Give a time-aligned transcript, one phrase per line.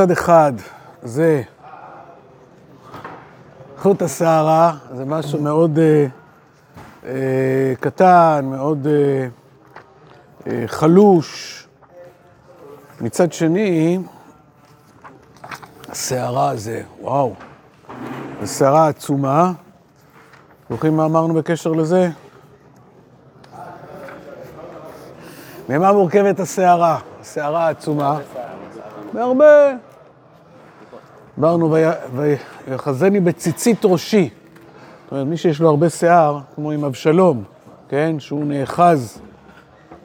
[0.00, 0.52] צד אחד
[1.02, 1.42] זה
[3.78, 6.06] חוט השערה, זה משהו מאוד אה,
[7.04, 9.28] אה, קטן, מאוד אה,
[10.46, 11.62] אה, חלוש.
[13.00, 13.98] מצד שני,
[15.88, 17.34] השערה הזה, וואו,
[18.42, 19.52] זו שערה עצומה.
[20.70, 22.10] זוכרים מה אמרנו בקשר לזה?
[25.68, 26.98] ממה מורכבת השערה?
[27.20, 28.18] השערה העצומה.
[29.12, 29.85] מהרבה.
[31.38, 31.76] אמרנו,
[32.14, 34.28] ויחזני בציצית ראשי.
[35.04, 37.44] זאת אומרת, מי שיש לו הרבה שיער, כמו עם אבשלום,
[37.88, 38.16] כן?
[38.18, 39.18] שהוא נאחז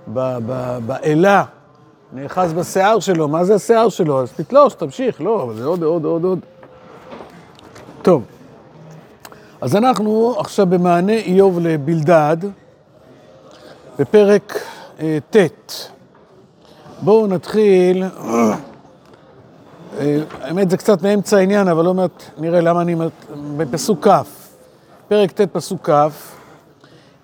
[0.07, 1.44] באלה,
[2.13, 3.27] נאחז בשיער שלו.
[3.27, 4.21] מה זה השיער שלו?
[4.21, 5.21] אז תתלוש, תמשיך.
[5.21, 6.40] לא, אבל זה עוד, עוד, עוד, עוד.
[8.02, 8.23] טוב,
[9.62, 12.38] אז אנחנו עכשיו במענה איוב לבלדד,
[13.99, 14.62] בפרק
[14.99, 15.38] אה, ט'.
[17.02, 18.04] בואו נתחיל,
[20.41, 22.95] האמת זה קצת מאמצע העניין, אבל לא מעט נראה למה אני...
[23.57, 24.11] בפסוק כ',
[25.07, 26.09] פרק ט' פסוק כ',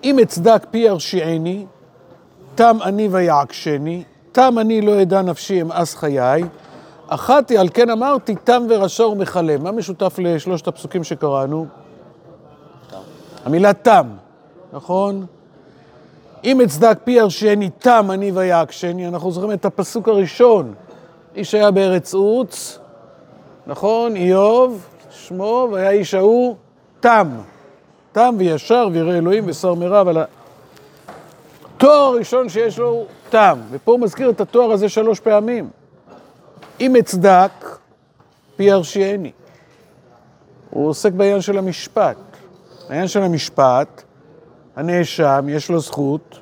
[0.03, 1.65] אם אצדק פי הרשיעני,
[2.55, 6.43] תם אני ויעקשני, תם אני לא אדע נפשי אמאס חיי,
[7.07, 9.57] אחתי על כן אמרתי תם ורשע ומכלה.
[9.57, 11.65] מה משותף לשלושת הפסוקים שקראנו?
[13.45, 14.07] המילה תם,
[14.73, 15.25] נכון?
[16.43, 20.73] אם אצדק פי הרשני תם אני ויעקשני, אנחנו זוכרים את הפסוק הראשון.
[21.37, 22.79] איש היה בארץ עוץ,
[23.67, 24.15] נכון?
[24.15, 26.55] איוב, שמו, והיה איש ההוא
[26.99, 27.27] תם.
[28.11, 30.25] תם וישר וירא אלוהים ושר מרע, אבל
[31.75, 33.59] התואר הראשון שיש לו הוא תם.
[33.71, 35.69] ופה הוא מזכיר את התואר הזה שלוש פעמים.
[36.79, 37.77] אם אצדק,
[38.55, 39.31] פי הרשיעני.
[40.69, 42.17] הוא עוסק בעניין של המשפט.
[42.89, 44.03] העניין של המשפט,
[44.75, 46.39] הנאשם, יש לו זכות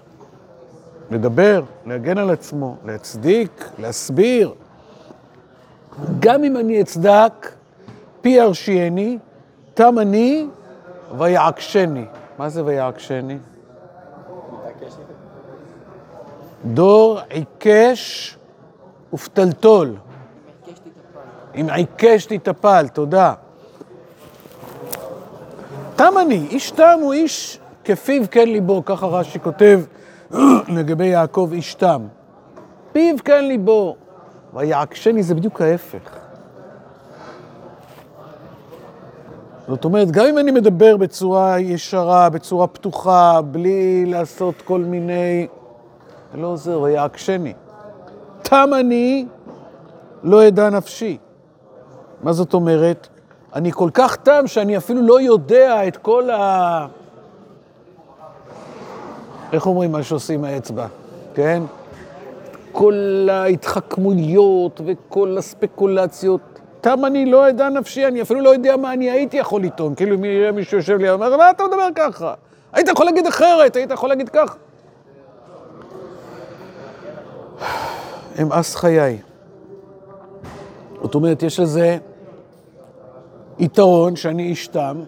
[1.11, 4.53] לדבר, להגן על עצמו, להצדיק, להסביר.
[6.19, 7.51] גם אם אני אצדק,
[8.21, 9.17] פי הרשיעני,
[9.73, 10.47] תם אני
[11.17, 12.05] ויעקשני.
[12.37, 13.37] מה זה ויעקשני?
[16.65, 18.37] דור עיקש
[19.13, 19.95] ופתלתול.
[21.55, 23.33] אם עיקש תטפל, תודה.
[25.95, 29.81] תם אני, איש תם הוא איש כפיו כן ליבו, ככה רש"י כותב
[30.75, 32.01] לגבי יעקב איש תם.
[32.91, 33.95] פיו כן ליבו,
[34.55, 36.17] ויעקשני זה בדיוק ההפך.
[39.67, 45.47] זאת אומרת, גם אם אני מדבר בצורה ישרה, בצורה פתוחה, בלי לעשות כל מיני...
[46.33, 47.53] זה לא עוזר, ויעקשני.
[48.41, 49.25] תם אני,
[50.23, 51.17] לא אדע נפשי.
[52.23, 53.07] מה זאת אומרת?
[53.53, 56.87] אני כל כך תם שאני אפילו לא יודע את כל ה...
[59.53, 60.87] איך אומרים מה שעושים האצבע,
[61.33, 61.63] כן?
[62.75, 66.41] כל ההתחכמויות וכל הספקולציות.
[66.81, 69.95] תם אני לא אדע נפשי, אני אפילו לא יודע מה אני הייתי יכול לטעון.
[69.95, 72.33] כאילו אם יהיה מישהו יושב לי, אומר, מה אתה מדבר ככה?
[72.73, 74.55] היית יכול להגיד אחרת, היית יכול להגיד כך.
[78.41, 79.17] אמאס חיי.
[81.01, 81.97] זאת אומרת, יש לזה
[83.59, 85.03] יתרון שאני איש תם,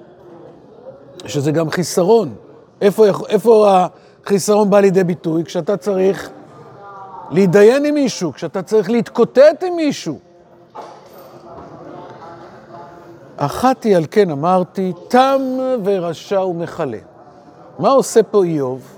[1.25, 2.35] שזה גם חיסרון.
[2.81, 3.67] איפה, איפה
[4.25, 5.43] החיסרון בא לידי ביטוי?
[5.43, 6.31] כשאתה צריך
[7.31, 10.19] להתדיין עם מישהו, כשאתה צריך להתקוטט עם מישהו.
[13.37, 15.41] אחתי על כן אמרתי, תם
[15.83, 16.97] ורשע ומכלה.
[17.79, 18.93] מה עושה פה איוב?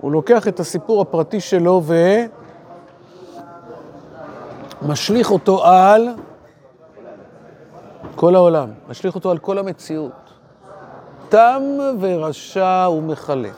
[0.00, 1.82] הוא לוקח את הסיפור הפרטי שלו
[4.82, 6.08] ומשליך אותו על
[8.14, 10.12] כל העולם, משליך אותו על כל המציאות.
[11.28, 11.62] תם
[12.00, 13.50] ורשע ומכלה.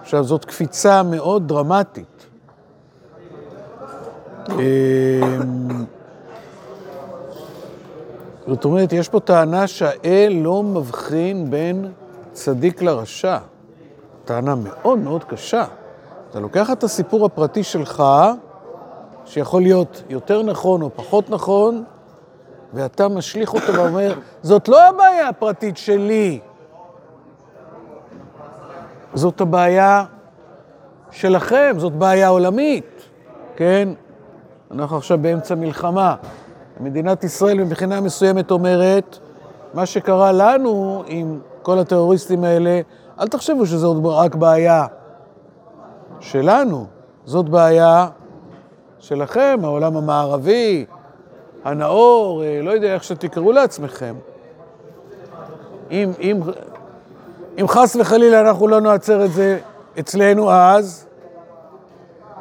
[0.00, 2.17] עכשיו, זאת קפיצה מאוד דרמטית.
[4.50, 5.84] אמ,
[8.46, 11.92] זאת אומרת, יש פה טענה שהאל לא מבחין בין
[12.32, 13.38] צדיק לרשע.
[14.24, 15.64] טענה מאוד מאוד קשה.
[16.30, 18.04] אתה לוקח את הסיפור הפרטי שלך,
[19.24, 21.84] שיכול להיות יותר נכון או פחות נכון,
[22.74, 26.40] ואתה משליך אותו ואומר, זאת לא הבעיה הפרטית שלי,
[29.14, 30.04] זאת הבעיה
[31.10, 33.02] שלכם, זאת בעיה עולמית,
[33.56, 33.88] כן?
[34.70, 36.14] אנחנו עכשיו באמצע מלחמה.
[36.80, 39.18] מדינת ישראל מבחינה מסוימת אומרת,
[39.74, 42.80] מה שקרה לנו עם כל הטרוריסטים האלה,
[43.20, 44.86] אל תחשבו שזאת רק בעיה
[46.20, 46.86] שלנו,
[47.24, 48.08] זאת בעיה
[48.98, 50.86] שלכם, העולם המערבי,
[51.64, 54.14] הנאור, אה, לא יודע איך שתקראו לעצמכם.
[55.90, 56.40] אם, אם,
[57.60, 59.58] אם חס וחלילה אנחנו לא נעצר את זה
[59.98, 61.06] אצלנו אז,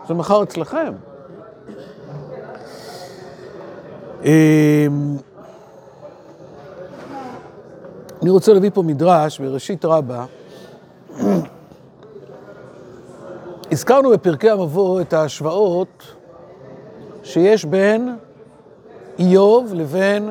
[0.07, 0.93] זה מחר אצלכם.
[8.21, 10.25] אני רוצה להביא פה מדרש בראשית רבה.
[13.71, 16.13] הזכרנו בפרקי המבוא את ההשוואות
[17.23, 18.15] שיש בין
[19.19, 20.29] איוב לבין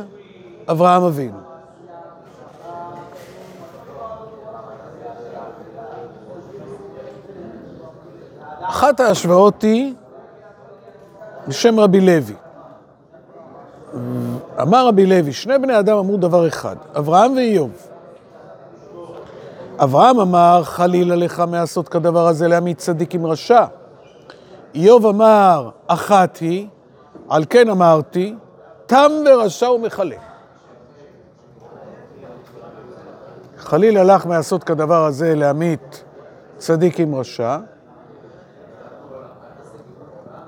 [0.69, 1.38] אברהם אבינו.
[8.62, 9.94] אחת ההשוואות היא
[11.49, 12.35] בשם רבי לוי.
[14.63, 17.71] אמר רבי לוי, שני בני אדם אמרו דבר אחד, אברהם ואיוב.
[19.79, 23.65] אברהם אמר, חלילה לך מעשות כדבר הזה להעמיד צדיק עם רשע.
[24.75, 26.69] איוב אמר, אחת היא,
[27.29, 28.35] על כן אמרתי,
[28.87, 30.17] תם ורשע ומכלה.
[33.59, 36.05] חלילה לך מעשות כדבר הזה להמית
[36.59, 37.59] צדיק עם רשע.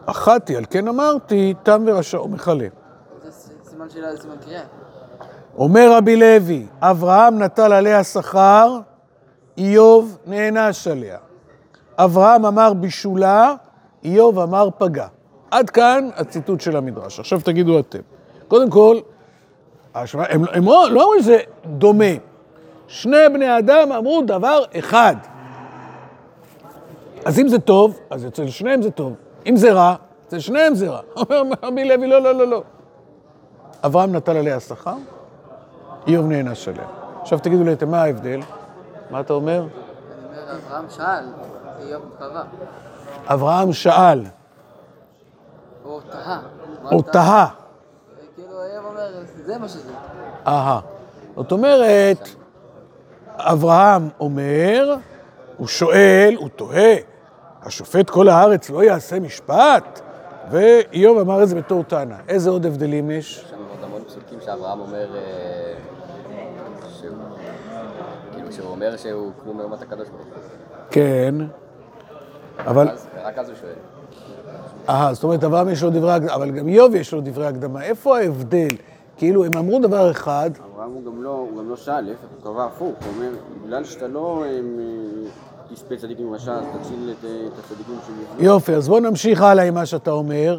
[0.06, 2.69] אחת היא, על כן אמרתי, תם ורשע ומכלה.
[3.78, 4.62] סימן שאלה, זה סימן קריאה.
[5.58, 8.78] אומר רבי לוי, אברהם נטל עליה שכר,
[9.58, 11.19] איוב נענש עליה.
[11.98, 13.54] אברהם אמר בישולה,
[14.04, 15.06] איוב אמר פגע.
[15.50, 17.20] עד כאן הציטוט של המדרש.
[17.20, 17.98] עכשיו תגידו אתם.
[18.48, 18.98] קודם כל,
[19.94, 22.04] ההשוואה- הם, הם לא לא אמרו שזה דומה.
[22.88, 25.16] שני בני אדם אמרו דבר אחד.
[27.25, 29.14] אז אם זה טוב, אז אצל שניהם זה טוב.
[29.46, 29.94] אם זה רע,
[30.28, 31.00] אצל שניהם זה רע.
[31.16, 32.62] אומר רבי לוי, לא, לא, לא, לא.
[33.84, 34.96] אברהם נטל עליה שכר,
[36.06, 36.86] איוב נענש עליה.
[37.22, 38.40] עכשיו תגידו לי, מה ההבדל?
[39.10, 39.58] מה אתה אומר?
[39.58, 39.69] אני
[40.25, 41.25] אומר, אברהם שאל,
[41.80, 42.42] איוב קבע,
[43.26, 44.25] אברהם שאל,
[45.84, 46.40] או תהה.
[46.92, 47.46] או תהה.
[48.36, 49.08] כאילו, איוב אומר,
[49.44, 49.92] זה מה שזה.
[50.46, 50.80] אהה.
[51.36, 52.28] זאת אומרת,
[53.36, 54.96] אברהם אומר,
[55.56, 56.94] הוא שואל, הוא תוהה,
[57.62, 60.00] השופט כל הארץ לא יעשה משפט?
[60.50, 62.16] ואיוב אמר את זה בתור טענה.
[62.28, 63.52] איזה עוד הבדלים יש?
[64.38, 65.75] פסוקים שאברהם אומר, אה,
[67.00, 67.17] שהוא,
[68.32, 70.32] כאילו, שהוא אומר שהוא כלום לעומת הקדוש ברוך הוא.
[70.90, 71.35] כן,
[72.58, 72.88] אבל,
[73.23, 73.73] רק אז הוא שואל.
[74.88, 77.82] אהה, זאת אומרת, אברהם יש לו דברי הקדמה, אבל גם איוב יש לו דברי הקדמה.
[77.82, 78.69] איפה ההבדל?
[79.17, 82.52] כאילו, הם אמרו דבר אחד, אברהם הוא גם לא, הוא גם לא שאל, להפך, הוא
[82.52, 83.31] קבע הפוך, הוא אומר,
[83.64, 84.61] בגלל שאתה לא אה,
[85.75, 88.44] תספה צדיקים רשע, אז תציל את, אה, הצדיקים שיפלו.
[88.44, 90.58] יופי, אז בוא נמשיך הלאה עם מה שאתה אומר.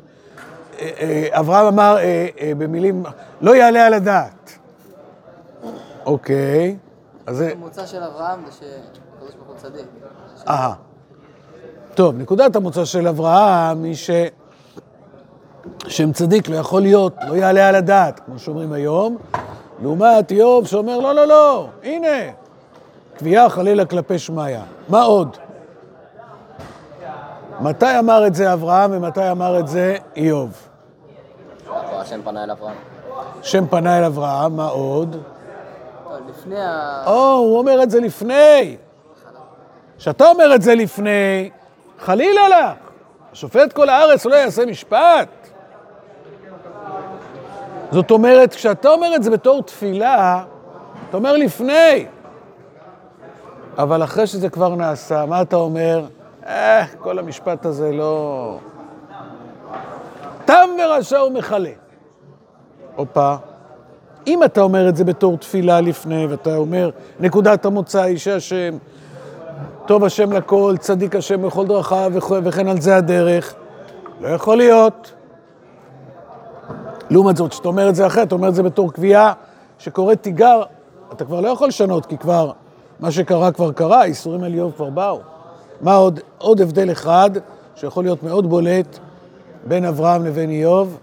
[0.80, 3.04] אה, אברהם אמר אה, אה, במילים,
[3.42, 4.52] לא יעלה על הדעת.
[6.06, 6.78] אוקיי,
[7.26, 9.86] אז זה, המוצא של אברהם זה שהקדוש ברוך הוא צדיק.
[10.48, 10.74] אהה.
[11.94, 14.10] טוב, נקודת המוצא של אברהם היא ש...
[15.88, 19.18] שם צדיק לא יכול להיות, לא יעלה על הדעת, כמו שאומרים היום,
[19.82, 22.32] לעומת איוב שאומר, לא, לא, לא, הנה,
[23.18, 24.58] קביעה חלילה כלפי שמיא.
[24.90, 25.38] מה עוד?
[27.62, 30.69] מתי אמר את זה אברהם ומתי אמר את זה איוב?
[32.10, 32.76] השם פנה אל אברהם.
[33.42, 35.24] שם פנה אל אברהם, מה עוד?
[36.30, 37.04] לפני ה...
[37.06, 38.78] או, הוא אומר את זה לפני.
[39.98, 41.50] כשאתה אומר את זה לפני,
[42.00, 42.78] חלילה לך,
[43.32, 45.28] השופט כל הארץ לא יעשה משפט.
[47.92, 50.44] זאת אומרת, כשאתה אומר את זה בתור תפילה,
[51.10, 52.06] אתה אומר לפני.
[53.78, 56.06] אבל אחרי שזה כבר נעשה, מה אתה אומר?
[56.46, 58.58] אה, כל המשפט הזה לא...
[60.46, 61.89] תם ורשע ומכלה.
[62.96, 63.36] הופה.
[64.28, 68.78] אם אתה אומר את זה בתור תפילה לפני, ואתה אומר, נקודת המוצא היא שהשם,
[69.86, 72.12] טוב השם לכל, צדיק השם בכל דרכיו,
[72.44, 73.54] וכן על זה הדרך,
[74.22, 75.14] לא יכול להיות.
[77.10, 79.34] לעומת זאת, כשאתה אומר את זה אחרי, אתה אומר את זה בתור קביעה
[79.80, 80.62] שקוראת תיגר,
[81.14, 82.52] אתה כבר לא יכול לשנות, כי כבר,
[83.00, 85.20] מה שקרה כבר קרה, האיסורים על איוב כבר באו.
[85.82, 86.20] מה עוד?
[86.38, 87.30] עוד הבדל אחד,
[87.76, 89.00] שיכול להיות מאוד בולט,
[89.68, 90.98] בין אברהם לבין איוב.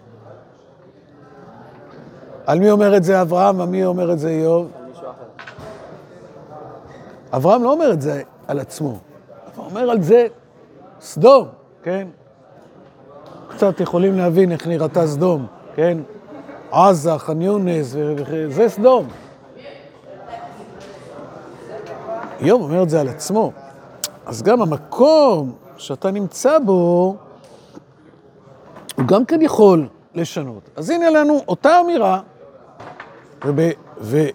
[2.47, 4.69] על מי אומר את זה אברהם ומי אומר את זה איוב?
[7.33, 8.99] אברהם לא אומר את זה על עצמו,
[9.57, 10.27] הוא אומר על זה
[11.01, 11.49] סדום,
[11.83, 12.09] כן?
[13.49, 15.99] קצת יכולים להבין איך נראתה סדום, כן?
[16.71, 17.97] עזה, ח'אן יונס,
[18.49, 19.09] זה סדום.
[22.41, 23.53] איוב אומר את זה על עצמו.
[24.27, 27.17] אז גם המקום שאתה נמצא בו,
[28.97, 30.63] הוא גם כן יכול לשנות.
[30.77, 32.21] אז הנה לנו אותה אמירה,
[33.45, 33.61] וב,
[34.01, 34.27] ו...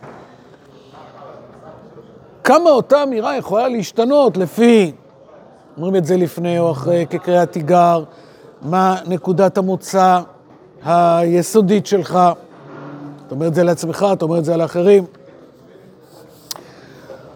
[2.49, 4.91] אותה אמירה יכולה להשתנות לפי,
[5.77, 8.03] אומרים את זה לפני או אחרי, כקריאת תיגר,
[8.61, 10.19] מה נקודת המוצא
[10.85, 12.19] היסודית שלך.
[13.27, 15.05] אתה אומר את זה לעצמך, אתה אומר את זה על האחרים.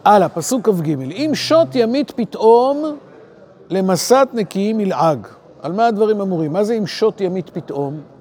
[0.06, 0.90] הלאה, פסוק כ"ג.
[1.12, 2.98] אם שוט ימית פתאום
[3.70, 5.28] למסת נקיים ילעג.
[5.62, 6.54] על מה הדברים אמורים?
[6.54, 8.15] מה זה אם שוט ימית פתאום?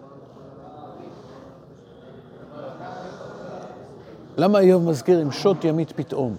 [4.36, 6.36] למה איוב מזכיר עם שוט ימית פתאום?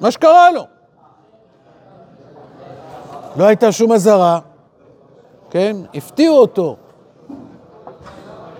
[0.00, 0.66] מה שקרה לו.
[3.36, 4.40] לא הייתה שום אזהרה,
[5.50, 5.76] כן?
[5.94, 6.76] הפתיעו אותו.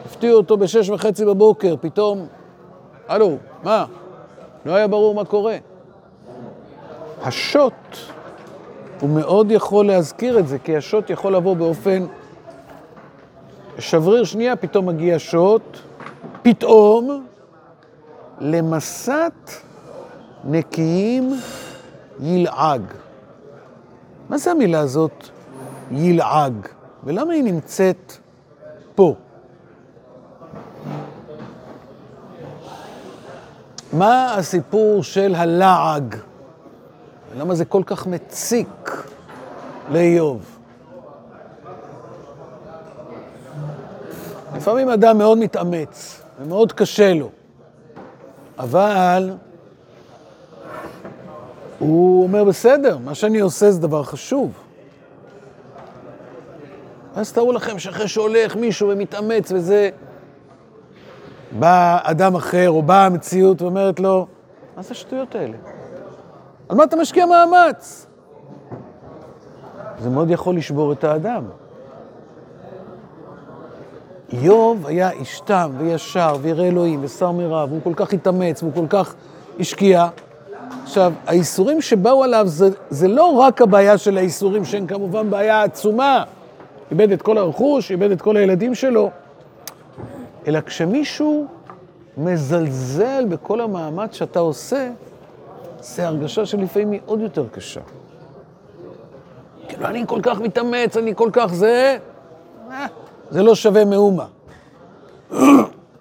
[0.06, 2.26] הפתיעו אותו בשש וחצי בבוקר, פתאום,
[3.08, 3.84] הלו, מה?
[4.66, 5.56] לא היה ברור מה קורה.
[7.22, 7.72] השוט,
[9.00, 12.06] הוא מאוד יכול להזכיר את זה, כי השוט יכול לבוא באופן
[13.78, 15.78] שבריר שנייה, פתאום מגיע שוט,
[16.42, 17.26] פתאום,
[18.42, 19.50] למסת
[20.44, 21.40] נקיים
[22.20, 22.82] ילעג.
[24.28, 25.28] מה זה המילה הזאת,
[25.90, 26.52] ילעג?
[27.04, 28.12] ולמה היא נמצאת
[28.94, 29.14] פה?
[33.92, 36.16] מה הסיפור של הלעג?
[37.36, 39.04] למה זה כל כך מציק
[39.90, 40.58] לאיוב?
[44.56, 47.30] לפעמים אדם מאוד מתאמץ ומאוד קשה לו,
[48.58, 49.30] אבל
[51.78, 54.52] הוא אומר, בסדר, מה שאני עושה זה דבר חשוב.
[57.14, 59.90] אז תארו לכם שאחרי שהולך מישהו ומתאמץ וזה,
[61.58, 64.26] בא אדם אחר או באה המציאות ואומרת לו,
[64.76, 65.56] מה זה השטויות האלה?
[66.68, 68.06] על מה אתה משקיע מאמץ?
[69.98, 71.44] זה מאוד יכול לשבור את האדם.
[74.32, 78.86] איוב היה איש תם וישר וירא אלוהים ושר מרע, והוא כל כך התאמץ והוא כל
[78.88, 79.14] כך
[79.60, 80.08] השקיע.
[80.82, 86.24] עכשיו, האיסורים שבאו עליו זה, זה לא רק הבעיה של האיסורים, שהם כמובן בעיה עצומה.
[86.90, 89.10] איבד את כל הרכוש, איבד את כל הילדים שלו,
[90.46, 91.46] אלא כשמישהו
[92.16, 94.90] מזלזל בכל המאמץ שאתה עושה,
[95.80, 97.80] זה הרגשה שלפעמים היא עוד יותר קשה.
[99.68, 101.96] כאילו, אני כל כך מתאמץ, אני כל כך זה,
[102.70, 102.86] אה,
[103.32, 104.26] זה לא שווה מאומה.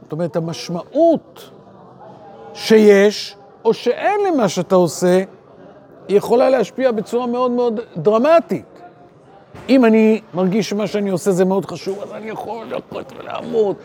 [0.01, 1.49] זאת אומרת, המשמעות
[2.53, 3.35] שיש
[3.65, 5.23] או שאין למה שאתה עושה,
[6.07, 8.65] היא יכולה להשפיע בצורה מאוד מאוד דרמטית.
[9.69, 13.75] אם אני מרגיש שמה שאני עושה זה מאוד חשוב, אז אני יכול ללכת ולעמוד,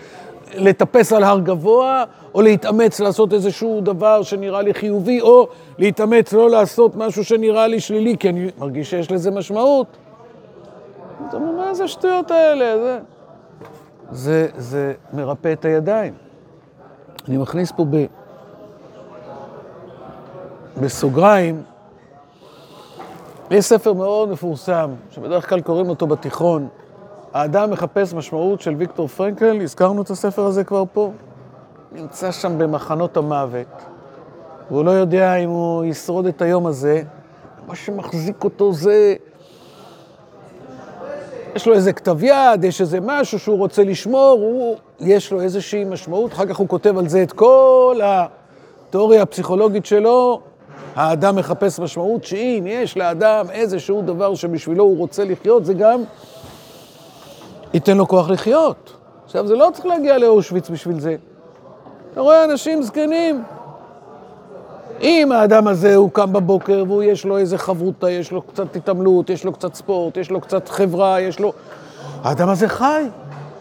[0.55, 5.49] לטפס על הר גבוה, או להתאמץ לעשות איזשהו דבר שנראה לי חיובי, או
[5.79, 9.87] להתאמץ לא לעשות משהו שנראה לי שלילי, כי אני מרגיש שיש לזה משמעות.
[11.29, 12.79] אתה אומר, מה זה השטויות האלה?
[12.79, 12.99] זה,
[14.11, 16.15] זה, זה מרפא את הידיים.
[17.29, 18.07] אני מכניס פה ב...
[20.81, 21.63] בסוגריים,
[23.51, 26.69] יש ספר מאוד מפורסם, שבדרך כלל קוראים אותו בתיכון,
[27.33, 31.13] האדם מחפש משמעות של ויקטור פרנקל, הזכרנו את הספר הזה כבר פה,
[31.93, 33.67] נמצא שם במחנות המוות,
[34.71, 37.03] והוא לא יודע אם הוא ישרוד את היום הזה,
[37.67, 39.15] מה שמחזיק אותו זה...
[41.57, 45.85] יש לו איזה כתב יד, יש איזה משהו שהוא רוצה לשמור, הוא, יש לו איזושהי
[45.85, 50.41] משמעות, אחר כך הוא כותב על זה את כל התיאוריה הפסיכולוגית שלו,
[50.95, 56.03] האדם מחפש משמעות, שאם יש לאדם איזשהו דבר שבשבילו הוא רוצה לחיות, זה גם
[57.75, 58.97] ייתן לו כוח לחיות.
[59.25, 61.17] עכשיו, זה לא צריך להגיע לאושוויץ בשביל זה.
[62.13, 63.43] אתה רואה אנשים זקנים.
[65.01, 69.31] אם האדם הזה, הוא קם בבוקר והוא יש לו איזה חברותה, יש לו קצת התעמלות,
[69.31, 71.53] יש לו קצת ספורט, יש לו קצת חברה, יש לו...
[72.23, 73.05] האדם הזה חי.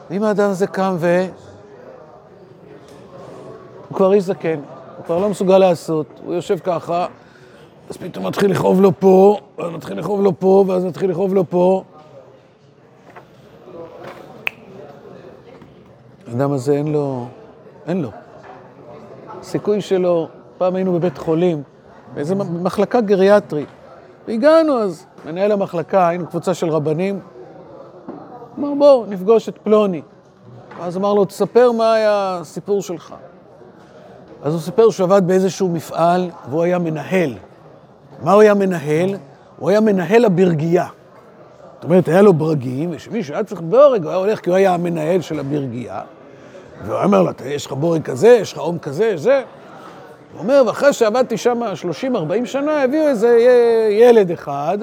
[0.09, 1.25] ואם האדם הזה קם ו...
[3.89, 4.59] הוא כבר איש זקן,
[4.97, 7.07] הוא כבר לא מסוגל לעשות, הוא יושב ככה,
[7.89, 11.49] אז פתאום מתחיל לכאוב לו פה, ואז מתחיל לכאוב לו פה, ואז מתחיל לכאוב לו
[11.49, 11.83] פה.
[16.27, 17.27] האדם הזה אין לו,
[17.87, 18.09] אין לו.
[19.39, 20.27] הסיכוי שלו,
[20.57, 21.63] פעם היינו בבית חולים,
[22.13, 23.67] באיזו מחלקה גריאטרית,
[24.27, 27.19] והגענו אז, מנהל המחלקה, היינו קבוצה של רבנים,
[28.59, 30.01] אמר בואו נפגוש את פלוני.
[30.79, 33.15] ואז אמר לו, תספר מה היה הסיפור שלך.
[34.43, 37.33] אז הוא סיפר שהוא עבד באיזשהו מפעל, והוא היה מנהל.
[38.23, 39.15] מה הוא היה מנהל?
[39.59, 40.87] הוא היה מנהל הברגיה.
[41.75, 44.73] זאת אומרת, היה לו ברגים, ושמישהו היה צריך בורג, הוא היה הולך כי הוא היה
[44.73, 46.01] המנהל של הברגיה,
[46.85, 49.43] והוא אומר לו, יש לך בורג כזה, יש לך עום כזה, זה.
[50.35, 51.61] הוא אומר, ואחרי שעבדתי שם
[52.43, 53.37] 30-40 שנה, הביאו איזה
[53.91, 54.77] ילד אחד,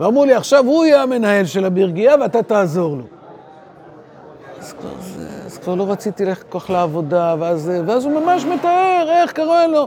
[0.00, 3.02] ואמרו לי, עכשיו הוא יהיה המנהל של הברגיה ואתה תעזור לו.
[4.60, 8.44] אז כבר, זה, אז כבר לא רציתי ללכת כל כך לעבודה, ואז, ואז הוא ממש
[8.44, 9.86] מתאר איך קרה לו.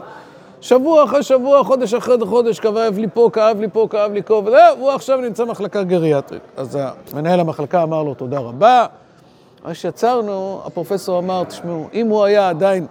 [0.61, 4.43] שבוע אחרי שבוע, חודש אחרי חודש, כאב לי פה, כאב לי פה, כאב לי פה,
[4.45, 6.41] והוא עכשיו נמצא במחלקה גריאטרית.
[6.57, 6.79] אז
[7.13, 8.85] מנהל המחלקה אמר לו תודה רבה.
[9.63, 12.87] אז כשיצרנו, הפרופסור אמר, תשמעו, אם הוא היה עדיין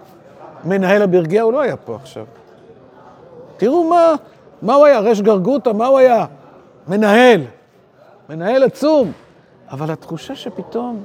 [0.65, 2.25] מנהל הברגיה, הוא לא היה פה עכשיו.
[3.57, 4.15] תראו מה,
[4.61, 6.25] מה הוא היה, רש גרגוטה, מה הוא היה?
[6.87, 7.41] מנהל.
[8.29, 9.11] מנהל עצום.
[9.71, 11.03] אבל התחושה שפתאום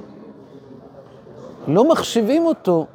[1.69, 2.87] לא מחשיבים אותו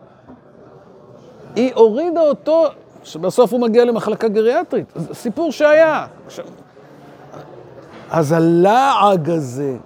[1.56, 2.66] היא הורידה אותו,
[3.04, 4.86] שבסוף הוא מגיע למחלקה גריאטרית.
[4.96, 6.06] זה סיפור שהיה.
[8.12, 9.78] אז הלעג הזה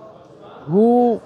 [0.67, 1.19] הוא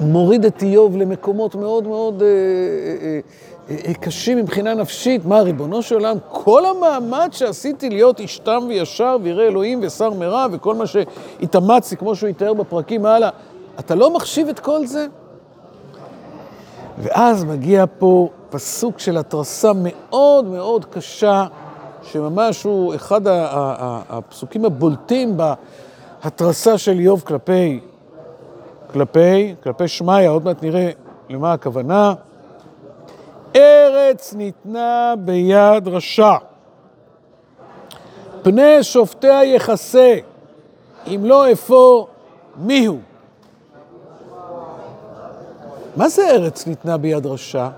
[0.00, 3.20] מוריד את איוב למקומות מאוד מאוד אה, אה,
[3.70, 5.24] אה, אה, קשים מבחינה נפשית.
[5.24, 10.46] מה, ריבונו של עולם, כל המאמץ שעשיתי להיות איש תם וישר וירא אלוהים ושר מרע
[10.52, 13.28] וכל מה שהתאמצתי, כמו שהוא יתאר בפרקים הלאה,
[13.78, 15.06] אתה לא מחשיב את כל זה?
[16.98, 21.46] ואז מגיע פה פסוק של התרסה מאוד מאוד קשה,
[22.02, 23.20] שממש הוא אחד
[24.08, 27.80] הפסוקים הבולטים בהתרסה של איוב כלפי,
[28.92, 30.90] כלפי, כלפי שמיא, עוד מעט נראה
[31.28, 32.14] למה הכוונה.
[33.56, 36.34] ארץ ניתנה ביד רשע,
[38.42, 40.14] פני שופטיה יכסה,
[41.06, 42.06] אם לא אפוא
[42.56, 42.98] מיהו.
[45.96, 47.68] מה זה ארץ ניתנה ביד רשע?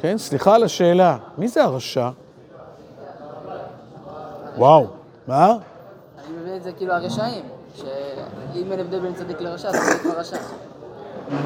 [0.00, 2.10] כן, סליחה על השאלה, מי זה הרשע?
[4.56, 4.86] וואו,
[5.26, 5.46] מה?
[5.46, 7.44] אני מבין את זה כאילו הרשעים,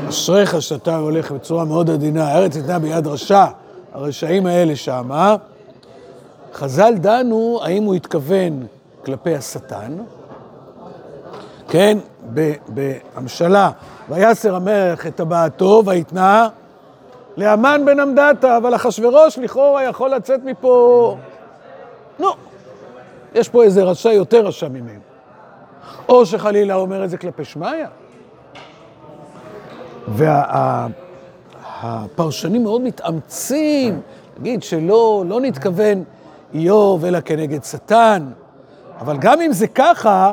[0.08, 3.44] אשריך שאתה הולך בצורה מאוד עדינה, הארץ ניתנה ביד רשע,
[3.92, 5.36] הרשעים האלה שם, אה?
[6.54, 8.66] חז"ל דנו האם הוא התכוון
[9.04, 9.96] כלפי השטן,
[11.68, 11.98] כן,
[12.68, 13.70] בהמשלה,
[14.08, 16.48] ויסר המלך את טבעתו ויתנה
[17.36, 21.16] להמן בן עמדתה, אבל אחשורוש לכאורה יכול לצאת מפה,
[22.18, 22.28] נו,
[23.34, 25.15] יש פה איזה רשע יותר רשע ממנו.
[26.08, 27.86] או שחלילה אומר את זה כלפי שמיא.
[31.82, 34.00] והפרשנים מאוד מתאמצים,
[34.36, 36.04] להגיד שלא לא נתכוון
[36.54, 38.30] איוב אלא כנגד שטן,
[39.00, 40.32] אבל גם אם זה ככה,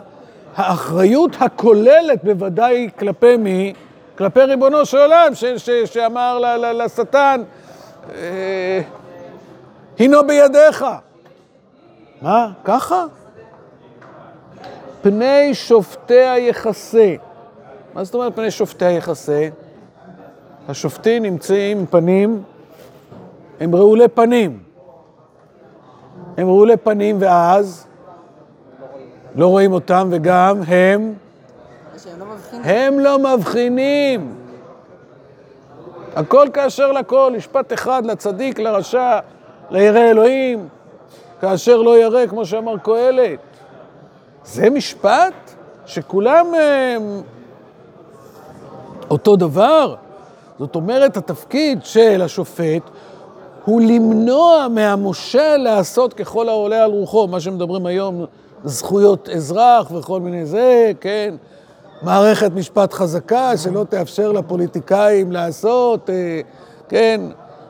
[0.55, 3.73] האחריות הכוללת בוודאי כלפי מי?
[4.17, 7.41] כלפי ריבונו של עולם, ש, ש, שאמר לשטן,
[8.15, 8.81] אה,
[9.97, 10.85] הינו בידיך.
[12.21, 12.51] מה?
[12.63, 13.05] ככה?
[15.03, 17.15] פני שופטיה יכסה.
[17.93, 19.49] מה זאת אומרת פני שופטיה יכסה?
[20.69, 22.43] השופטים נמצאים עם פנים,
[23.59, 24.59] הם רעולי פנים.
[26.37, 27.87] הם רעולי פנים ואז
[29.35, 31.13] לא רואים אותם וגם הם,
[32.19, 32.25] לא.
[32.63, 34.35] הם לא מבחינים.
[36.15, 39.19] הכל כאשר לכל, משפט אחד לצדיק, לרשע,
[39.69, 40.67] לירא אלוהים,
[41.41, 43.39] כאשר לא ירא, כמו שאמר קהלת.
[44.45, 45.33] זה משפט
[45.85, 47.21] שכולם הם,
[49.09, 49.95] אותו דבר.
[50.59, 52.89] זאת אומרת, התפקיד של השופט
[53.65, 58.25] הוא למנוע מהמושל לעשות ככל העולה על רוחו, מה שמדברים היום,
[58.63, 61.35] זכויות אזרח וכל מיני זה, כן?
[62.01, 66.41] מערכת משפט חזקה שלא תאפשר לפוליטיקאים לעשות, אה,
[66.89, 67.21] כן?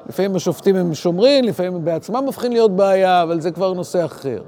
[0.10, 4.42] לפעמים השופטים הם שומרים, לפעמים הם בעצמם הופכים להיות בעיה, אבל זה כבר נושא אחר.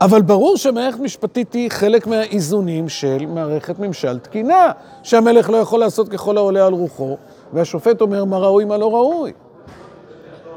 [0.00, 6.08] אבל ברור שמערכת משפטית היא חלק מהאיזונים של מערכת ממשל תקינה, שהמלך לא יכול לעשות
[6.08, 7.16] ככל העולה על רוחו,
[7.52, 9.32] והשופט אומר מה ראוי, מה לא ראוי.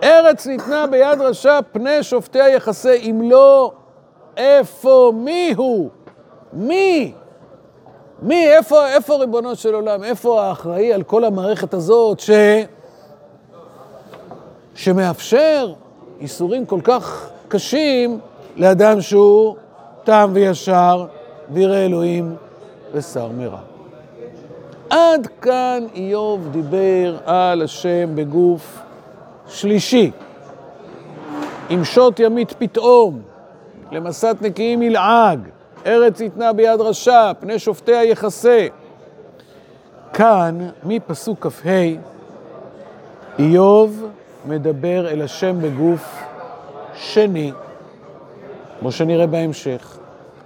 [0.04, 3.72] ארץ ניתנה ביד רשע, פני שופטיה יכסה, אם לא,
[4.38, 5.90] איפה, מי הוא?
[6.54, 7.14] מי?
[8.22, 10.04] מי, איפה, איפה ריבונו של עולם?
[10.04, 12.32] איפה האחראי על כל המערכת הזאת ש...
[14.76, 15.74] שמאפשר
[16.22, 18.20] איסורים כל כך קשים
[18.58, 19.56] לאדם שהוא
[20.04, 21.06] תם וישר,
[21.50, 22.36] וירא אלוהים
[22.94, 23.60] ושר מרע.
[24.90, 28.80] עד כאן איוב דיבר על השם בגוף
[29.48, 30.12] שלישי.
[31.72, 33.22] אם שוט ימית פתאום,
[33.92, 35.40] למסת נקיים ילעג,
[35.86, 38.68] ארץ יתנה ביד רשע, פני שופטיה יכסה.
[40.14, 41.70] כאן, מפסוק כ"ה,
[43.40, 44.08] איוב
[44.46, 46.24] מדבר אל השם בגוף
[46.96, 47.52] שני,
[48.84, 49.98] כמו שנראה בהמשך.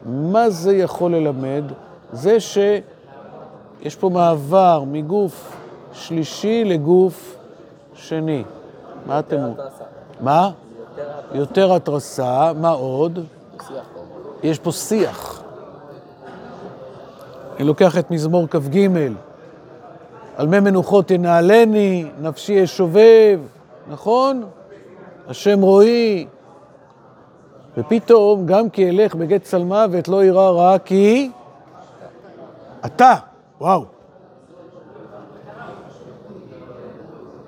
[0.06, 1.64] מה זה יכול ללמד?
[2.12, 5.58] זה שיש פה מעבר מגוף
[5.94, 7.36] שלישי לגוף
[7.96, 8.44] שני.
[9.06, 9.38] מה אתם...
[10.22, 10.52] מה?
[11.34, 13.20] יותר התרסה, מה עוד?
[13.68, 14.00] שיח פה.
[14.44, 15.44] יש פה שיח.
[17.58, 18.88] אני לוקח את מזמור כ"ג,
[20.36, 23.40] על מי מנוחות ינעלני, נפשי אשובב,
[23.88, 24.44] נכון?
[25.28, 26.28] השם רואי.
[27.78, 31.30] ופתאום, גם כי אלך בגט צלמוות לא ירא רע, כי
[32.86, 33.14] אתה,
[33.62, 33.86] וואו.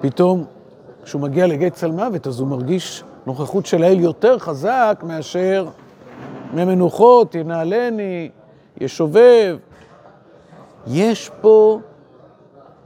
[0.01, 0.45] פתאום,
[1.03, 5.67] כשהוא מגיע לגט צלמוות, אז הוא מרגיש נוכחות של האל יותר חזק מאשר
[6.53, 8.29] ממנוחות, ינעלני,
[8.81, 9.57] ישובב.
[10.87, 11.79] יש פה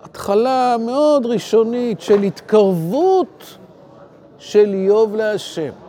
[0.04, 3.58] התחלה מאוד ראשונית של התקרבות
[4.38, 5.83] של איוב להשם.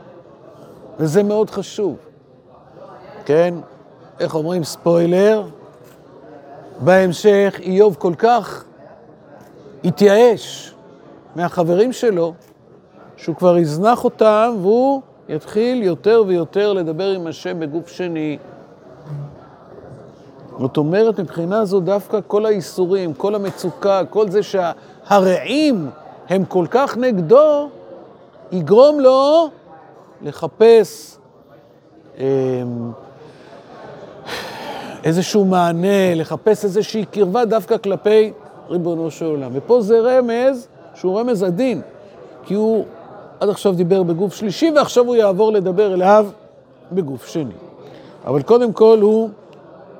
[0.98, 1.96] וזה מאוד חשוב.
[3.24, 3.54] כן?
[4.20, 5.44] איך אומרים ספוילר?
[6.80, 8.64] בהמשך איוב כל כך
[9.84, 10.74] התייאש
[11.36, 12.34] מהחברים שלו,
[13.16, 18.38] שהוא כבר יזנח אותם והוא יתחיל יותר ויותר לדבר עם השם בגוף שני.
[20.58, 25.90] זאת אומרת, מבחינה זו דווקא כל האיסורים, כל המצוקה, כל זה שהרעים
[26.28, 27.68] הם כל כך נגדו,
[28.52, 29.48] יגרום לו
[30.22, 31.18] לחפש
[32.18, 32.24] אה,
[35.04, 38.32] איזשהו מענה, לחפש איזושהי קרבה דווקא כלפי
[38.70, 39.50] ריבונו של עולם.
[39.54, 41.80] ופה זה רמז שהוא רמז עדין,
[42.44, 42.84] כי הוא
[43.40, 46.26] עד עכשיו דיבר בגוף שלישי ועכשיו הוא יעבור לדבר אליו
[46.92, 47.54] בגוף שני.
[48.26, 49.28] אבל קודם כל הוא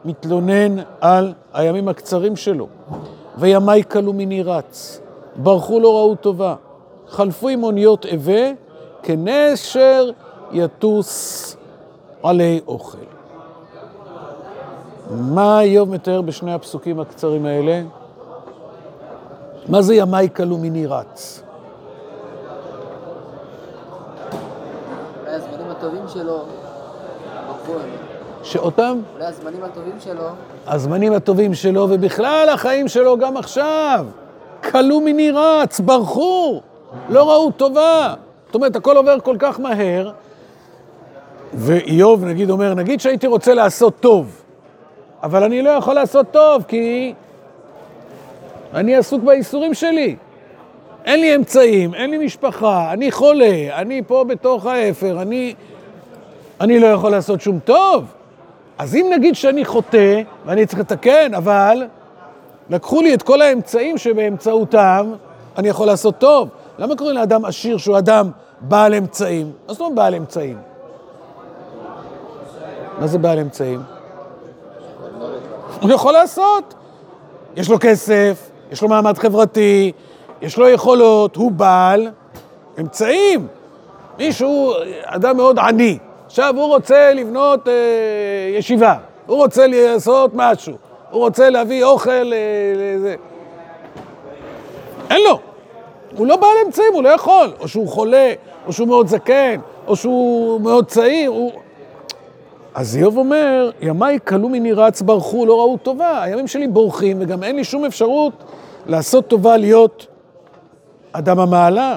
[0.05, 2.67] מתלונן על הימים הקצרים שלו.
[3.39, 5.01] וימי כלו מני רץ,
[5.37, 6.55] ברחו לא ראו טובה,
[7.09, 8.53] חלפו עם אוניות אבה,
[9.05, 10.11] כנשר
[10.53, 11.57] יטוס
[12.23, 12.99] עלי אוכל.
[15.11, 17.83] מה איוב מתאר בשני הפסוקים הקצרים האלה?
[19.69, 21.43] מה זה ימי כלו מני רץ?
[25.27, 26.45] הזמנים הטובים שלו.
[28.43, 30.29] שאותם אולי הזמנים הטובים שלו,
[30.67, 34.07] הזמנים הטובים שלו, ובכלל החיים שלו גם עכשיו,
[34.71, 36.61] כלו מני רץ, ברחו,
[37.09, 38.15] לא ראו טובה.
[38.55, 40.11] זאת אומרת, הכל עובר כל כך מהר,
[41.55, 44.43] ואיוב נגיד אומר, נגיד שהייתי רוצה לעשות טוב,
[45.23, 47.15] אבל אני לא יכול לעשות טוב, כי
[48.75, 50.17] אני עסוק בייסורים שלי.
[51.05, 55.55] אין לי אמצעים, אין לי משפחה, אני חולה, אני פה בתוך האפר, אני,
[56.61, 58.05] אני לא יכול לעשות שום טוב.
[58.79, 61.83] אז אם נגיד שאני חוטא, ואני צריך לתקן, אבל
[62.71, 65.13] לקחו לי את כל האמצעים שבאמצעותם
[65.59, 66.49] אני יכול לעשות טוב.
[66.79, 69.53] למה קוראים לאדם עשיר שהוא אדם בעל אמצעים?
[69.67, 70.59] מה זאת אומרת בעל אמצעים?
[72.99, 73.83] מה זה בעל אמצעים?
[75.81, 76.75] הוא יכול לעשות.
[77.57, 79.93] יש לו כסף, יש לו מעמד חברתי,
[80.43, 82.11] יש לו יכולות, הוא בעל
[82.81, 83.47] אמצעים.
[84.19, 87.75] מישהו, אדם מאוד עני, עכשיו הוא רוצה לבנות אה,
[88.59, 88.95] ישיבה,
[89.27, 90.75] הוא רוצה לעשות משהו,
[91.11, 93.15] הוא רוצה להביא אוכל אה, לזה.
[95.11, 95.54] אין לו.
[96.17, 97.53] הוא לא בעל אמצעים, הוא לא יכול.
[97.61, 98.33] או שהוא חולה,
[98.67, 101.31] או שהוא מאוד זקן, או שהוא מאוד צעיר.
[101.31, 101.53] הוא...
[102.75, 106.23] אז איוב אומר, ימיי כלו מני רץ ברחו, לא ראו טובה.
[106.23, 108.33] הימים שלי בורחים, וגם אין לי שום אפשרות
[108.87, 110.07] לעשות טובה להיות
[111.13, 111.97] אדם המעלה.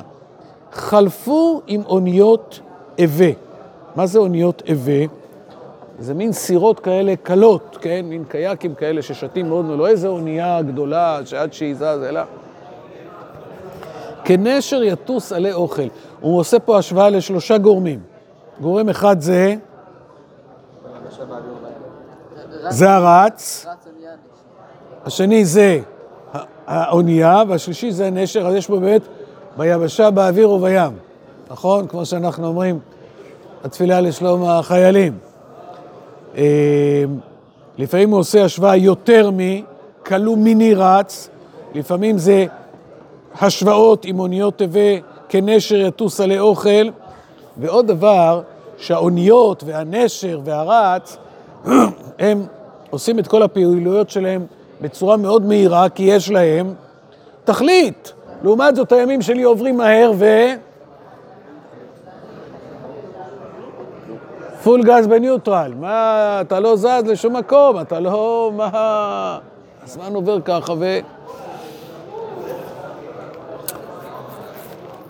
[0.71, 2.59] חלפו עם אוניות
[3.03, 3.31] אבה.
[3.95, 5.13] מה זה אוניות אבה?
[5.99, 8.05] זה מין סירות כאלה קלות, כן?
[8.05, 12.21] מין קייקים כאלה ששתים מאוד מאוד, לא איזה אונייה גדולה שעד שהיא זז, אלא...
[14.27, 15.87] כנשר יטוס עלי אוכל.
[16.19, 17.99] הוא עושה פה השוואה לשלושה גורמים.
[18.61, 19.55] גורם אחד זה,
[22.69, 23.65] זה הרץ.
[25.05, 25.79] השני זה
[26.67, 29.01] האונייה, והשלישי זה הנשר, אז יש פה באמת
[29.57, 30.91] ביבשה, באוויר ובים.
[31.51, 31.87] נכון?
[31.87, 32.79] כמו שאנחנו אומרים,
[33.63, 35.17] התפילה לשלום החיילים.
[36.37, 37.03] אה,
[37.77, 41.29] לפעמים הוא עושה השוואה יותר מכלו מיני רץ,
[41.75, 42.45] לפעמים זה
[43.41, 44.97] השוואות עם אוניות תבל
[45.29, 46.89] כנשר יטוס עלי אוכל,
[47.57, 48.41] ועוד דבר,
[48.77, 51.17] שהאוניות והנשר והרץ,
[52.19, 52.45] הם
[52.89, 54.45] עושים את כל הפעילויות שלהם
[54.81, 56.73] בצורה מאוד מהירה, כי יש להם
[57.43, 58.13] תכלית.
[58.43, 60.25] לעומת זאת, הימים שלי עוברים מהר ו...
[64.63, 65.73] פול גז בניוטרל.
[65.79, 68.51] מה, אתה לא זז לשום מקום, אתה לא...
[68.55, 69.39] מה...
[69.83, 70.99] הזמן עובר ככה ו...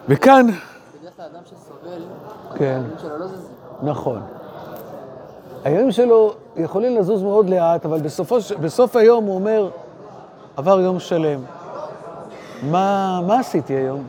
[0.07, 0.47] וכאן...
[0.47, 2.01] בדרך כלל אדם שסובל,
[2.55, 2.81] כן.
[3.01, 3.55] שלו לא זזים.
[3.83, 4.21] נכון.
[5.63, 9.69] הימים שלו יכולים לזוז מאוד לאט, אבל בסופו, בסוף היום הוא אומר,
[10.57, 11.39] עבר יום שלם.
[12.63, 14.07] מה, מה עשיתי היום?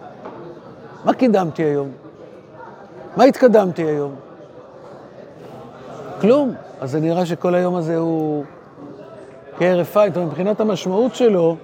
[1.05, 1.89] מה קידמתי היום?
[3.17, 4.15] מה התקדמתי היום?
[6.21, 6.55] כלום.
[6.81, 8.45] אז זה נראה שכל היום הזה הוא
[9.59, 10.13] כהרף עין.
[10.17, 11.57] מבחינת המשמעות שלו,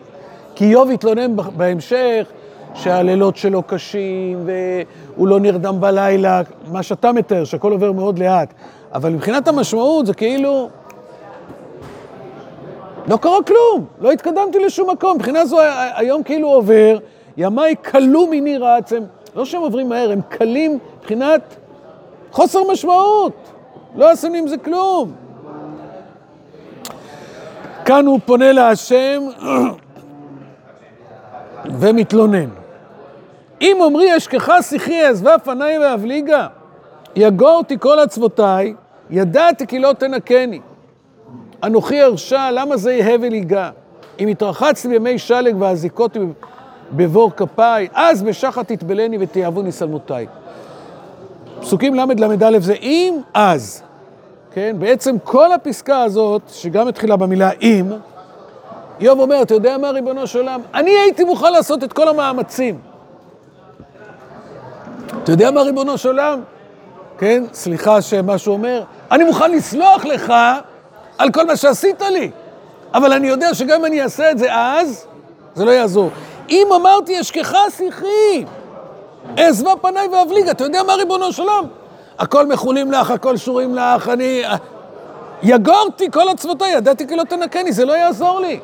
[0.55, 2.29] כי איוב התלונן בהמשך
[2.75, 8.55] שהלילות שלו קשים, והוא לא נרדם בלילה, מה שאתה מתאר, שהכל עובר מאוד לאט.
[8.95, 10.69] אבל מבחינת המשמעות זה כאילו...
[13.09, 15.17] לא קרה כלום, לא התקדמתי לשום מקום.
[15.17, 15.59] מבחינה זו
[15.95, 16.99] היום כאילו עובר,
[17.37, 19.05] ימיי כלו מיני רץ, הם
[19.37, 21.57] לא שהם עוברים מהר, הם קלים מבחינת
[22.31, 23.33] חוסר משמעות.
[23.97, 25.13] לא עשינו עם זה כלום.
[27.85, 29.23] כאן הוא פונה להשם
[31.81, 32.64] ומתלונן.
[33.61, 36.47] אם אומרי אשכחה שיחי אעזבה פניי ואבליגה,
[37.17, 38.75] יגור אותי כל עצבותיי,
[39.11, 40.61] ידעתי כי לא תנקני.
[41.65, 43.71] אנוכי ארשע, למה זה יהא וליגע?
[44.21, 46.19] אם התרחצתי בימי שלג והזיקותי
[46.93, 50.27] בבור כפיי, אז בשחת תתבלני ותיאבוני שלמותיי.
[51.61, 53.83] פסוקים ל"ל"א זה אם, אז.
[54.53, 54.77] כן?
[54.79, 57.87] בעצם כל הפסקה הזאת, שגם התחילה במילה אם,
[59.01, 60.61] איוב אומר, אתה יודע מה, ריבונו של עולם?
[60.75, 62.79] אני הייתי מוכן לעשות את כל המאמצים.
[65.23, 66.41] אתה יודע מה, ריבונו של עולם?
[67.19, 70.33] כן, סליחה שמה שהוא אומר, אני מוכן לסלוח לך
[71.19, 72.31] על כל מה שעשית לי,
[72.95, 75.07] אבל אני יודע שגם אם אני אעשה את זה אז,
[75.55, 76.11] זה לא יעזור.
[76.51, 78.45] אם אמרתי אשכחה שיחי,
[79.39, 81.65] אעזבה פניי ואבליג, אתה יודע מה, ריבונו של עולם?
[82.19, 84.43] הכל מחולים לך, הכל שורים לך, אני...
[85.43, 88.61] יגורתי כל עצבותיי, ידעתי כי לא תנקני, זה לא יעזור לי.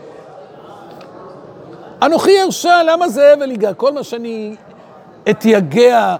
[2.02, 3.74] אנוכי ארשע, למה זה הבל יגע?
[3.74, 4.56] כל מה שאני
[5.30, 6.16] אתייגע,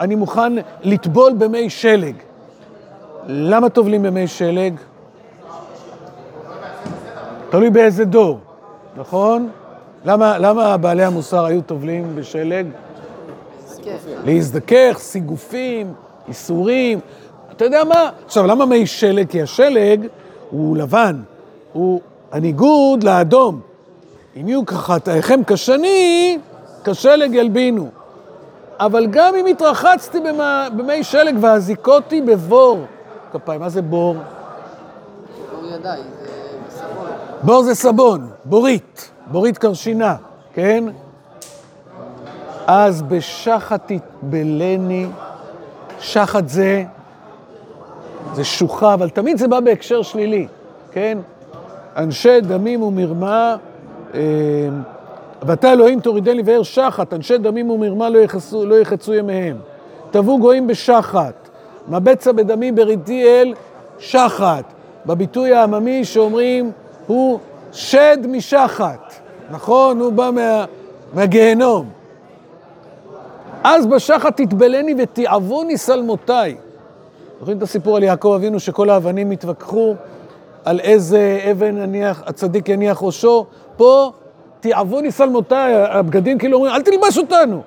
[0.00, 2.14] אני מוכן לטבול במי שלג.
[3.26, 4.74] למה טובלים במי שלג?
[7.50, 8.38] תלוי באיזה דור,
[8.96, 9.50] נכון?
[10.04, 12.66] למה, למה בעלי המוסר היו טובלים בשלג?
[14.24, 15.92] להזדכך, סיגופים,
[16.28, 17.00] איסורים.
[17.56, 18.10] אתה יודע מה?
[18.26, 19.28] עכשיו, למה מי שלג?
[19.28, 20.06] כי השלג
[20.50, 21.22] הוא לבן,
[21.72, 22.00] הוא
[22.32, 23.60] הניגוד לאדום.
[24.36, 26.38] אם יהיו ככה תאיכם כשני,
[26.84, 27.88] כשלג ילבינו.
[28.80, 32.84] אבל גם אם התרחצתי במה, במי שלג והזיקותי בבור
[33.32, 34.16] כפיים, מה זה בור?
[35.52, 37.06] בור ידיי, זה סבון.
[37.42, 40.16] בור זה סבון, בורית, בורית קרשינה,
[40.52, 40.84] כן?
[42.66, 45.06] אז בשחת תתבלני,
[46.00, 46.84] שחת זה,
[48.34, 50.46] זה שוחה, אבל תמיד זה בא בהקשר שלילי,
[50.92, 51.18] כן?
[51.96, 53.56] אנשי דמים ומרמה,
[54.14, 54.20] אה,
[55.46, 59.56] ואתה אלוהים תורידני ואר שחת, אנשי דמים ומרמה לא יחצו, לא יחצו ימיהם.
[60.10, 61.48] טבעו גויים בשחת,
[61.88, 63.54] מבצע בדמי בריתי אל
[63.98, 64.64] שחת.
[65.06, 66.72] בביטוי העממי שאומרים,
[67.06, 67.38] הוא
[67.72, 69.12] שד משחת,
[69.50, 70.00] נכון?
[70.00, 70.64] הוא בא מה,
[71.14, 71.90] מהגיהנום.
[73.64, 76.56] אז בשחת תתבלני ותיעבוני שלמותיי.
[77.38, 79.94] זוכרים את הסיפור על יעקב אבינו שכל האבנים התווכחו
[80.64, 83.46] על איזה אבן יניח, הצדיק יניח ראשו?
[83.76, 84.12] פה
[84.64, 87.62] תיעבוני שלמותיי, הבגדים כאילו אומרים, אל תלבש אותנו.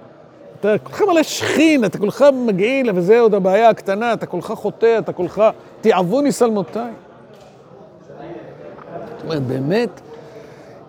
[0.60, 5.14] אתה כולך מלא שכין, אתה כולך מגעיל, וזה עוד הבעיה הקטנה, אתה כולך חוטא, אתה
[5.14, 5.42] כולך...
[5.82, 6.92] תיעבוני שלמותיי.
[9.18, 10.02] זאת אומרת, באמת,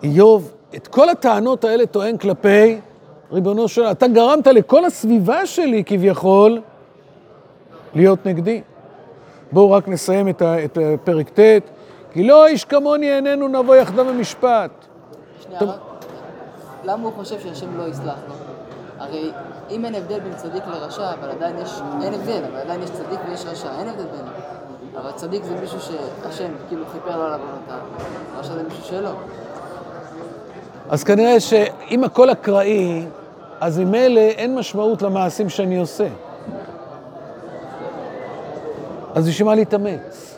[0.03, 2.79] איוב, את כל הטענות האלה טוען כלפי
[3.31, 3.83] ריבונו של.
[3.83, 6.61] אתה גרמת לכל הסביבה שלי, כביכול,
[7.95, 8.61] להיות נגדי.
[9.51, 11.61] בואו רק נסיים את, ה, את פרק ט',
[12.13, 14.71] כי לא איש כמוני איננו נבוא יחדיו במשפט.
[15.43, 15.88] שנייה,
[16.89, 18.33] למה הוא חושב שהשם לא יסלח לו?
[18.99, 19.31] הרי
[19.69, 23.19] אם אין הבדל בין צדיק לרשע, אבל עדיין יש, אין הבדל, אבל עדיין יש צדיק
[23.29, 24.27] ויש רשע, אין הבדל ביניהם.
[24.97, 27.79] אבל צדיק זה מישהו שהשם כאילו חיפר לו על עוונותיו,
[28.37, 29.11] רשע זה מישהו שלא.
[30.89, 33.05] אז כנראה שאם הכל אקראי,
[33.61, 36.07] אז ממילא אין משמעות למעשים שאני עושה.
[39.15, 40.37] אז בשביל מה להתאמץ?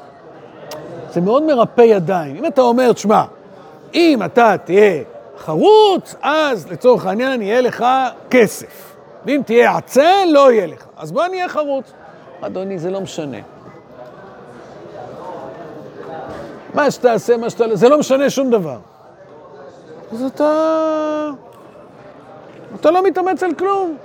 [1.13, 2.35] זה מאוד מרפא ידיים.
[2.35, 3.23] אם אתה אומר, תשמע,
[3.93, 5.03] אם אתה תהיה
[5.41, 7.85] חרוץ, אז לצורך העניין יהיה לך
[8.29, 8.95] כסף.
[9.25, 10.85] ואם תהיה עצל, לא יהיה לך.
[10.97, 11.91] אז בוא נהיה חרוץ.
[12.41, 13.37] אדוני, זה לא משנה.
[16.73, 17.75] מה שתעשה, מה שאתה...
[17.75, 18.77] זה לא משנה שום דבר.
[20.11, 21.29] אז אתה...
[22.79, 23.97] אתה לא מתאמץ על כלום.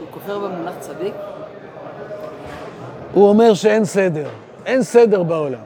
[0.00, 1.14] הוא כופר במונח צדיק,
[3.12, 4.28] הוא אומר שאין סדר.
[4.66, 5.58] אין סדר בעולם.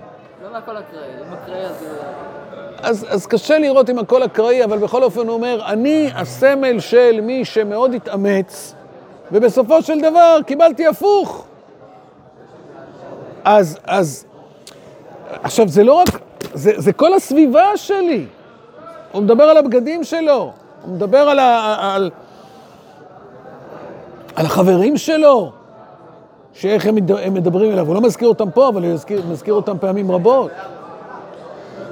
[0.42, 1.84] לא מהכל אקראי, אם אקראי אז...
[2.82, 7.20] אז, אז קשה לראות אם הכל אקראי, אבל בכל אופן הוא אומר, אני הסמל של
[7.22, 8.74] מי שמאוד התאמץ,
[9.32, 11.44] ובסופו של דבר קיבלתי הפוך.
[13.44, 14.24] אז, אז,
[15.42, 16.08] עכשיו זה לא רק,
[16.54, 18.26] זה, זה כל הסביבה שלי.
[19.12, 22.10] הוא מדבר על הבגדים שלו, הוא מדבר על, ה, על,
[24.36, 25.52] על החברים שלו,
[26.52, 26.94] שאיך הם
[27.34, 27.86] מדברים אליו.
[27.86, 30.50] הוא לא מזכיר אותם פה, אבל הוא מזכיר, מזכיר אותם פעמים רבות.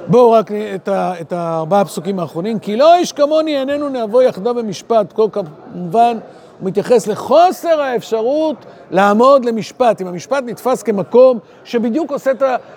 [0.09, 2.59] בואו רק את, ה, את הארבעה הפסוקים האחרונים.
[2.59, 5.13] כי לא איש כמוני איננו נבוא יחדיו במשפט.
[5.13, 6.17] כל כמובן,
[6.59, 10.01] הוא מתייחס לחוסר האפשרות לעמוד למשפט.
[10.01, 12.31] אם המשפט נתפס כמקום שבדיוק עושה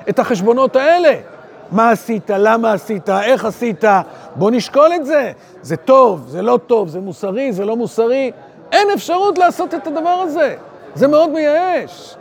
[0.09, 1.13] את, החשבונות האלה.
[1.71, 3.85] מה עשית, למה עשית, איך עשית,
[4.37, 5.33] בוא נשקול את זה.
[5.63, 8.31] זה טוב, זה לא טוב, זה מוסרי, זה לא מוסרי.
[8.73, 10.57] אין אפשרות לעשות את הדבר הזה.
[10.95, 12.17] זה מאוד מייאש.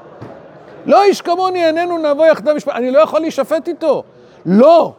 [0.86, 2.74] לא איש כמוני איננו נבוא יחדיו משפט.
[2.76, 4.04] אני לא יכול להישפט איתו.
[4.46, 4.94] לא.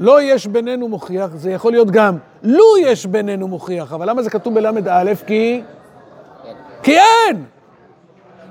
[0.00, 4.30] לא יש בינינו מוכיח, זה יכול להיות גם לו יש בינינו מוכיח, אבל למה זה
[4.30, 5.14] כתוב בל"א?
[5.26, 5.62] כי...
[6.82, 7.44] כי אין!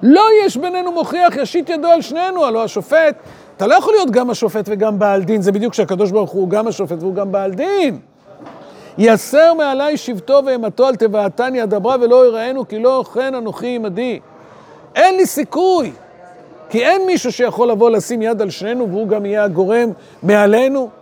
[0.04, 3.16] לא יש בינינו מוכיח, ישית ידו על שנינו, הלא השופט.
[3.58, 6.68] אתה לא יכול להיות גם השופט וגם בעל דין, זה בדיוק שהקדוש ברוך הוא גם
[6.68, 8.00] השופט והוא גם בעל דין.
[8.98, 14.20] יסר מעלי שבטו ואימתו על תבעתני אדברה ולא יראינו כי לא כן אנוכי עמדי.
[14.96, 15.92] אין לי סיכוי,
[16.70, 19.92] כי אין מישהו שיכול לבוא לשים יד על שנינו והוא גם יהיה הגורם
[20.24, 20.99] מעלינו.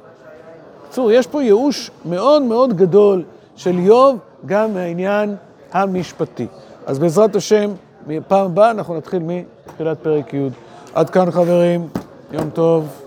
[0.98, 3.24] בקיצור, יש פה ייאוש מאוד מאוד גדול
[3.56, 5.36] של איוב גם מהעניין
[5.72, 6.48] המשפטי.
[6.86, 7.72] אז בעזרת השם,
[8.08, 10.48] מפעם הבאה אנחנו נתחיל מתחילת פרק י'.
[10.94, 11.88] עד כאן חברים,
[12.32, 13.07] יום טוב.